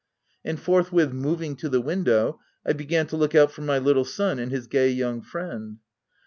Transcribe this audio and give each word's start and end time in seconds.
^ 0.01 0.03
And 0.43 0.59
forthwith 0.59 1.13
moving 1.13 1.55
to 1.57 1.69
the 1.69 1.79
window, 1.79 2.39
I 2.65 2.73
began 2.73 3.05
to 3.05 3.15
look 3.15 3.35
out 3.35 3.51
for 3.51 3.61
my 3.61 3.77
little 3.77 4.03
son 4.03 4.39
and 4.39 4.51
his 4.51 4.65
gay 4.65 4.89
young 4.89 5.21
friend. 5.21 5.77